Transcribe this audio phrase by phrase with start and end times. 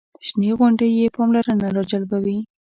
[0.27, 2.39] شنې غونډۍ یې پاملرنه راجلبوي.